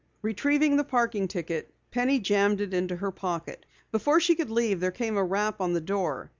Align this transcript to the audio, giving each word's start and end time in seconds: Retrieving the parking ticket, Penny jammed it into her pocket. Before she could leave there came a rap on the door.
Retrieving 0.23 0.77
the 0.77 0.83
parking 0.83 1.27
ticket, 1.27 1.75
Penny 1.91 2.17
jammed 2.17 2.59
it 2.59 2.73
into 2.73 2.95
her 2.95 3.11
pocket. 3.11 3.67
Before 3.91 4.19
she 4.19 4.33
could 4.33 4.49
leave 4.49 4.79
there 4.79 4.89
came 4.89 5.15
a 5.15 5.23
rap 5.23 5.61
on 5.61 5.73
the 5.73 5.79
door. 5.79 6.29